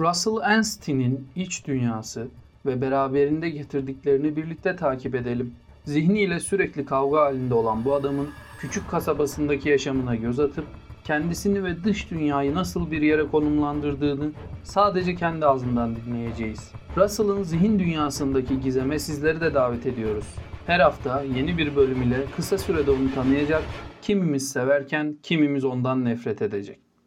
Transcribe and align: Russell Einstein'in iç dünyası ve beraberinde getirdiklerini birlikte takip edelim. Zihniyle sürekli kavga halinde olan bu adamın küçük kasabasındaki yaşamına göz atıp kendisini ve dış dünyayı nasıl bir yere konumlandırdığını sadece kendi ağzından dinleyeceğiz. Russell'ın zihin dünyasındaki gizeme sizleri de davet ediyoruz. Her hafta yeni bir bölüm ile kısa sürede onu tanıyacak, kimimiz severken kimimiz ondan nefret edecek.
Russell 0.00 0.52
Einstein'in 0.54 1.28
iç 1.36 1.66
dünyası 1.66 2.28
ve 2.66 2.80
beraberinde 2.80 3.50
getirdiklerini 3.50 4.36
birlikte 4.36 4.76
takip 4.76 5.14
edelim. 5.14 5.54
Zihniyle 5.84 6.40
sürekli 6.40 6.84
kavga 6.84 7.20
halinde 7.20 7.54
olan 7.54 7.84
bu 7.84 7.94
adamın 7.94 8.28
küçük 8.58 8.90
kasabasındaki 8.90 9.68
yaşamına 9.68 10.14
göz 10.14 10.40
atıp 10.40 10.64
kendisini 11.04 11.64
ve 11.64 11.84
dış 11.84 12.10
dünyayı 12.10 12.54
nasıl 12.54 12.90
bir 12.90 13.02
yere 13.02 13.26
konumlandırdığını 13.26 14.30
sadece 14.64 15.14
kendi 15.14 15.46
ağzından 15.46 15.96
dinleyeceğiz. 15.96 16.72
Russell'ın 16.96 17.42
zihin 17.42 17.78
dünyasındaki 17.78 18.60
gizeme 18.60 18.98
sizleri 18.98 19.40
de 19.40 19.54
davet 19.54 19.86
ediyoruz. 19.86 20.26
Her 20.66 20.80
hafta 20.80 21.22
yeni 21.22 21.58
bir 21.58 21.76
bölüm 21.76 22.02
ile 22.02 22.24
kısa 22.36 22.58
sürede 22.58 22.90
onu 22.90 23.14
tanıyacak, 23.14 23.62
kimimiz 24.02 24.48
severken 24.48 25.16
kimimiz 25.22 25.64
ondan 25.64 26.04
nefret 26.04 26.42
edecek. 26.42 26.89